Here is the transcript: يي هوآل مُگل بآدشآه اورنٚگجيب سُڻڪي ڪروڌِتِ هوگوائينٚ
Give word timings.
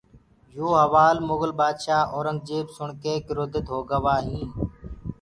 يي 0.55 0.63
هوآل 0.85 1.17
مُگل 1.27 1.51
بآدشآه 1.59 2.03
اورنٚگجيب 2.13 2.65
سُڻڪي 2.75 3.13
ڪروڌِتِ 3.27 3.65
هوگوائينٚ 3.73 4.51